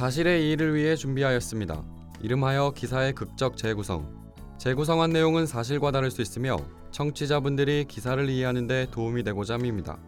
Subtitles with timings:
[0.00, 1.84] 사실의 이의를 위해 준비하였습니다.
[2.22, 4.32] 이름하여 기사의 극적 재구성.
[4.56, 6.56] 재구성한 내용은 사실과 다를 수 있으며
[6.90, 9.98] 청취자분들이 기사를 이해하는 데 도움이 되고자 합니다.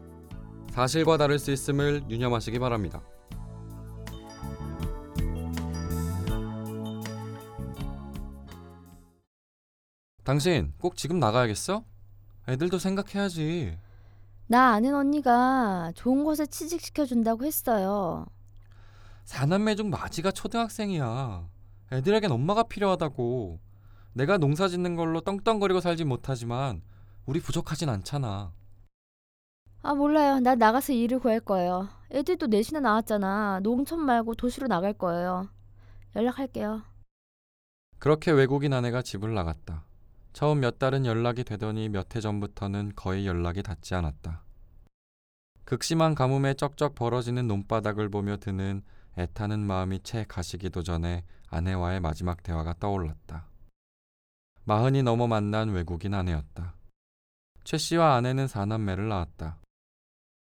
[0.71, 3.03] 사실과 다를 수 있음을 유념하시기 바랍니다.
[10.25, 11.85] 당신 꼭 지금 나가야겠어?
[12.49, 13.77] 애들도 생각해야지.
[14.47, 18.25] 나 아는 언니가 좋은 곳에 취직시켜 준다고 했어요.
[19.25, 21.49] 사남매 중 마지가 초등학생이야.
[21.93, 23.61] 애들에겐 엄마가 필요하다고.
[24.15, 26.83] 내가 농사 짓는 걸로 떵떵거리고 살진 못하지만
[27.25, 28.53] 우리 부족하진 않잖아.
[29.83, 30.39] 아 몰라요.
[30.41, 31.89] 나 나가서 일을 구할 거예요.
[32.13, 33.61] 애들도 넷이나 나왔잖아.
[33.63, 35.49] 농촌 말고 도시로 나갈 거예요.
[36.15, 36.83] 연락할게요.
[37.99, 39.85] 그렇게 외국인 아내가 집을 나갔다.
[40.33, 44.43] 처음 몇 달은 연락이 되더니 몇 해 전부터는 거의 연락이 닿지 않았다.
[45.65, 48.83] 극심한 가뭄에 쩍쩍 벌어지는 논바닥을 보며 드는
[49.19, 53.47] 애타는 마음이 채 가시기도 전에 아내와의 마지막 대화가 떠올랐다.
[54.65, 56.75] 마흔이 넘어 만난 외국인 아내였다.
[57.65, 59.59] 최 씨와 아내는 사남매를 낳았다.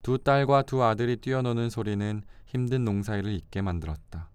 [0.03, 4.31] 두 딸과 두 아들이 뛰어노는 소리는 힘든 농사일을 잊게 만들었다.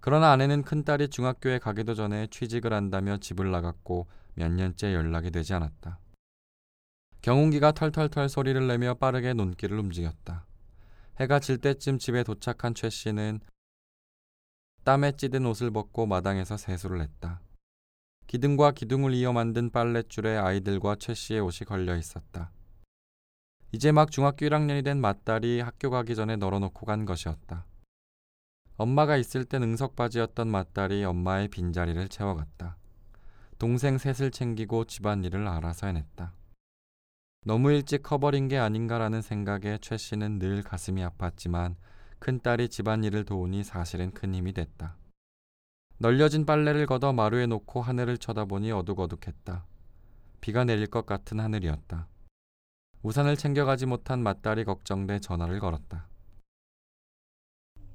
[0.00, 6.00] 그러나 아내는 큰딸이 중학교에 가기도 전에 취직을 한다며 집을 나갔고 몇 년째 연락이 되지 않았다.
[7.20, 10.44] 경운기가 털털털 소리를 내며 빠르게 논길을 움직였다.
[11.20, 13.40] 해가 질 때쯤 집에 도착한 최 씨는
[14.84, 17.40] 땀에 찌든 옷을 벗고 마당에서 세수를 했다.
[18.26, 22.50] 기둥과 기둥을 이어 만든 빨랫줄에 아이들과 최 씨의 옷이 걸려 있었다.
[23.72, 27.66] 이제 막 중학교 1학년이 된 맏딸이 학교 가기 전에 널어놓고 간 것이었다.
[28.76, 32.76] 엄마가 있을 땐 응석바지였던 맏딸이 엄마의 빈자리를 채워갔다.
[33.58, 36.32] 동생 셋을 챙기고 집안일을 알아서 해냈다.
[37.44, 41.74] 너무 일찍 커버린 게 아닌가라는 생각에 최 씨는 늘 가슴이 아팠지만
[42.20, 44.96] 큰딸이 집안일을 도우니 사실은 큰 힘이 됐다.
[45.98, 49.66] 널려진 빨래를 걷어 마루에 놓고 하늘을 쳐다보니 어둑어둑했다.
[50.40, 52.06] 비가 내릴 것 같은 하늘이었다.
[53.02, 56.08] 우산을 챙겨가지 못한 맏딸이 걱정돼 전화를 걸었다.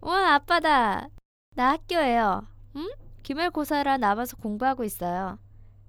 [0.02, 1.08] 와 아빠다.
[1.56, 2.46] 나 학교에요.
[2.76, 2.90] 응?
[3.24, 5.40] 기말고사라 남아서 공부하고 있어요.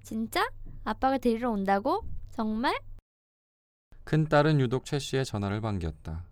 [0.04, 0.48] 진짜?
[0.84, 2.04] 아빠가 데리러 온다고?
[2.30, 2.78] 정말?
[4.08, 6.24] 큰딸은 유독 최 씨의 전화를 반겼다.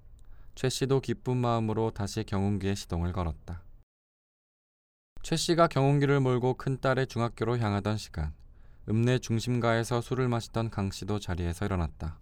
[0.55, 3.61] 최 씨도 기쁜 마음으로 다시 경운기에 시동을 걸었다.
[5.23, 8.33] 최 씨가 경운기를 몰고 큰딸의 중학교로 향하던 시간,
[8.89, 12.19] 읍내 중심가에서 술을 마시던 강 씨도 자리에서 일어났다.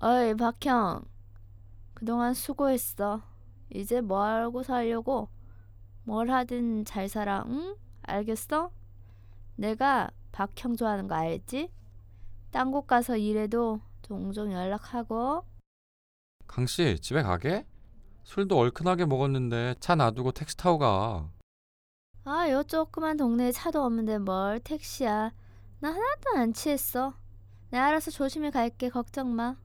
[0.00, 1.04] 어이 박형.
[1.92, 3.24] 그동안 수고했어.
[3.70, 5.30] 이제 뭐 하고 살려고?
[6.04, 7.42] 뭘 하든 잘 살아.
[7.48, 7.74] 응?
[8.02, 8.70] 알겠어?
[9.56, 11.72] 내가 박형 좋아하는 거 알지?
[12.52, 15.44] 딴 곳 가서 일해도 종종 연락하고.
[16.46, 17.66] 강 씨, 집에 가게?
[18.24, 21.30] 술도 얼큰하게 먹었는데 차 놔두고 택시 타고 가.
[22.24, 25.32] 아, 요 조그만 동네에 차도 없는데 뭘 택시야.
[25.80, 27.14] 나 하나도 안 취했어.
[27.70, 28.90] 내가 알아서 조심히 갈게.
[28.90, 29.56] 걱정 마.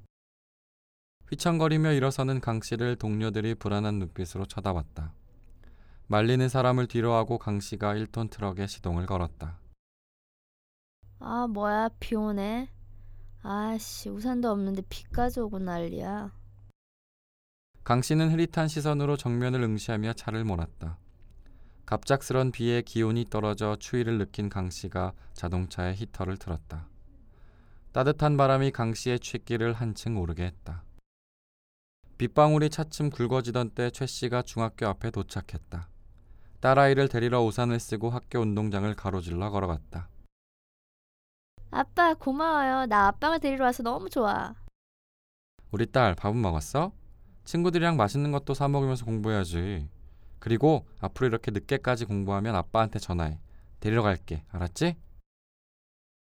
[1.30, 5.14] 휘청거리며 일어서는 강 씨를 동료들이 불안한 눈빛으로 쳐다봤다.
[6.08, 9.59] 말리는 사람을 뒤로 하고 강 씨가 1톤 트럭에 시동을 걸었다.
[11.19, 12.69] 아, 뭐야, 비 오네.
[13.50, 16.34] 아씨, 우산도 없는데 비까지 오고 난리야.
[17.85, 20.97] 강 씨는 흐릿한 시선으로 정면을 응시하며 차를 몰았다.
[21.86, 26.90] 갑작스런 비에 기온이 떨어져 추위를 느낀 강 씨가 자동차의 히터를 틀었다.
[27.94, 30.84] 따뜻한 바람이 강 씨의 취기를 한층 오르게 했다.
[32.18, 35.88] 빗방울이 차츰 굵어지던 때 최 씨가 중학교 앞에 도착했다.
[36.59, 40.09] 딸아이를 데리러 우산을 쓰고 학교 운동장을 가로질러 걸어갔다.
[41.70, 42.86] 아빠, 고마워요.
[42.86, 44.56] 나 아빠가 데리러 와서 너무 좋아.
[45.72, 46.92] 우리 딸 밥은 먹었어?
[47.44, 49.90] 친구들이랑 맛있는 것도 사 먹으면서 공부해야지.
[50.40, 53.40] 그리고 앞으로 이렇게 늦게까지 공부하면 아빠한테 전화해.
[53.80, 54.44] 데리러 갈게.
[54.50, 54.96] 알았지?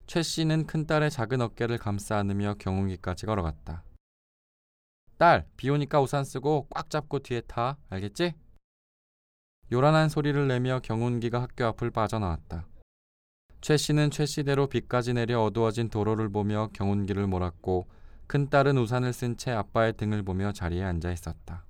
[0.07, 3.85] 최 씨는 큰 딸의 작은 어깨를 감싸 안으며 경운기까지 걸어갔다.
[5.19, 7.77] 딸, 비 오니까 우산 쓰고 꽉 잡고 뒤에 타.
[7.91, 8.35] 알겠지?
[9.71, 12.67] 요란한 소리를 내며 경운기가 학교 앞을 빠져나왔다.
[13.61, 17.87] 최 씨는 최 씨대로 비까지 내려 어두워진 도로를 보며 경운기를 몰았고
[18.27, 21.65] 큰 딸은 우산을 쓴 채 아빠의 등을 보며 자리에 앉아 있었다.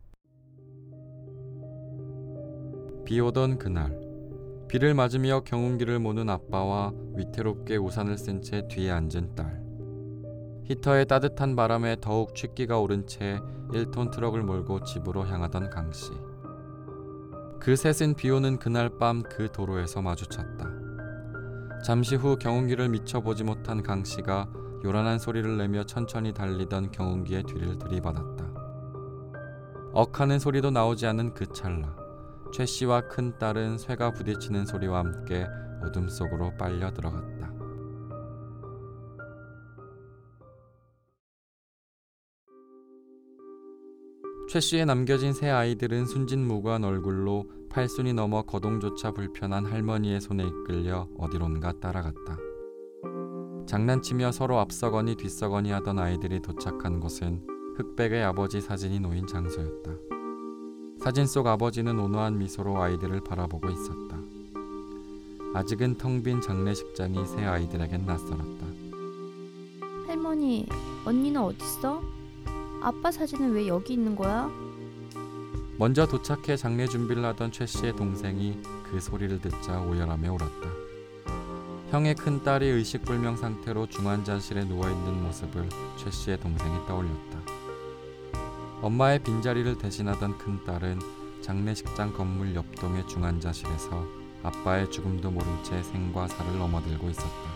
[3.05, 3.99] 비 오던 그날
[4.69, 9.63] 비를 맞으며 경운기를 모는 아빠와 위태롭게 우산을 쓴 채 뒤에 앉은 딸.
[10.65, 13.41] 히터의 따뜻한 바람에 더욱 취기가 오른 채
[13.71, 16.11] 1톤 트럭을 몰고 집으로 향하던 강 씨.
[17.59, 20.78] 그 셋은 비 오는 그날 밤 그 도로에서 마주쳤다.
[21.85, 24.49] 잠시 후 경운기를 미쳐 보지 못한 강 씨가
[24.85, 28.53] 요란한 소리를 내며 천천히 달리던 경운기의 뒤를 들이받았다.
[29.93, 31.97] 억하는 소리도 나오지 않은 그 찰나
[32.53, 35.47] 최 씨와 큰 딸은 쇠가 부딪히는 소리와 함께
[35.83, 37.53] 어둠 속으로 빨려 들어갔다.
[44.49, 51.75] 최 씨에 남겨진 세 아이들은 순진무구한 얼굴로 팔순이 넘어 거동조차 불편한 할머니의 손에 이끌려 어디론가
[51.81, 52.39] 따라갔다.
[53.67, 59.93] 장난치며 서로 앞서거니 뒤서거니 하던 아이들이 도착한 곳은 흑백의 아버지 사진이 놓인 장소였다.
[60.99, 64.19] 사진 속 아버지는 온화한 미소로 아이들을 바라보고 있었다.
[65.55, 68.67] 아직은 텅 빈 장례식장이 새 아이들에겐 낯설었다.
[70.07, 70.67] 할머니,
[71.05, 72.03] 언니는 어딨어?
[72.83, 74.51] 아빠 사진은 왜 여기 있는 거야?
[75.81, 78.61] 먼저 도착해 장례 준비를 하던 최 씨의 동생이
[78.91, 80.69] 그 소리를 듣자 오열하며 울었다.
[81.91, 87.39] 형의 큰 딸이 의식불명 상태로 중환자실에 누워 있는 모습을 최 씨의 동생이 떠올렸다.
[88.83, 90.99] 엄마의 빈자리를 대신하던 큰 딸은
[91.43, 94.05] 장례식장 건물 옆동의 중환자실에서
[94.43, 97.51] 아빠의 죽음도 모른 채 생과 사를 넘어들고 있었다.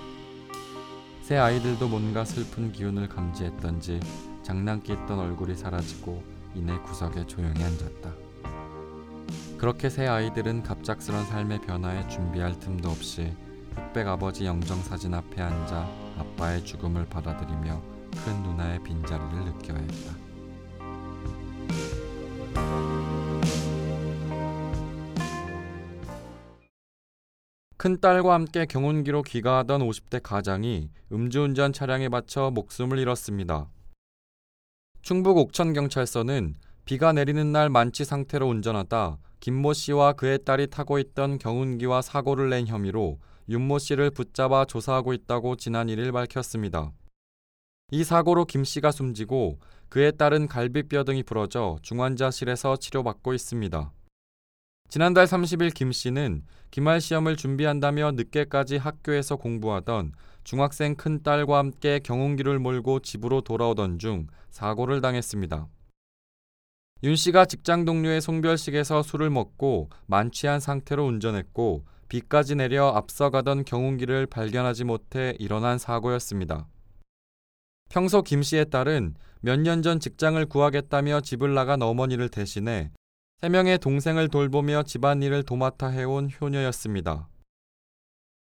[1.23, 3.99] 새 아이들도 뭔가 슬픈 기운을 감지했던지
[4.45, 6.23] 장난기 있던 얼굴이 사라지고
[6.55, 8.13] 이내 구석에 조용히 앉았다.
[9.59, 13.33] 그렇게 새 아이들은 갑작스런 삶의 변화에 준비할 틈도 없이
[13.77, 15.89] 흑백 아버지 영정 사진 앞에 앉아
[16.19, 17.81] 아빠의 죽음을 받아들이며
[18.25, 20.33] 큰 누나의 빈자리를 느껴야 했다.
[27.77, 33.69] 큰 딸과 함께 경운기로 귀가하던 50대 가장이 음주운전 차량에 받쳐 목숨을 잃었습니다.
[35.03, 36.55] 충북 옥천경찰서는
[36.85, 42.69] 비가 내리는 날 만취 상태로 운전하다 김모 씨와 그의 딸이 타고 있던 경운기와 사고를 낸
[42.69, 43.19] 혐의로
[43.49, 46.93] 윤모 씨를 붙잡아 조사하고 있다고 지난 1일 밝혔습니다.
[47.91, 49.59] 이 사고로 김 씨가 숨지고
[49.89, 53.93] 그의 딸은 갈비뼈 등이 부러져 중환자실에서 치료받고 있습니다.
[54.89, 60.13] 지난달 30일 김 씨는 기말 시험을 준비한다며 늦게까지 학교에서 공부하던
[60.45, 65.69] 중학생 큰 딸과 함께 경운기를 몰고 집으로 돌아오던 중 사고를 당했습니다.
[67.05, 74.85] 윤 씨가 직장 동료의 송별식에서 술을 먹고 만취한 상태로 운전했고 비까지 내려 앞서가던 경운기를 발견하지
[74.85, 76.69] 못해 일어난 사고였습니다.
[77.89, 82.93] 평소 김 씨의 딸은 몇 년 전 직장을 구하겠다며 집을 나간 어머니를 대신해
[83.41, 87.29] 세 명의 동생을 돌보며 집안일을 도맡아 해온 효녀였습니다.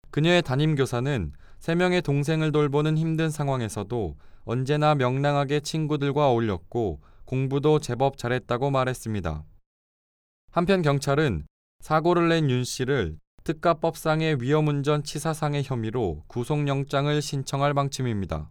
[0.09, 4.15] 그녀의 담임 교사는 세 명의 동생을 돌보는 힘든 상황에서도
[4.45, 9.43] 언제나 명랑하게 친구들과 어울렸고 공부도 제법 잘했다고 말했습니다.
[10.51, 11.45] 한편 경찰은
[11.81, 18.49] 사고를 낸 윤 씨를 특가법상의 위험운전 치사상의 혐의로 구속영장을 신청할 방침입니다.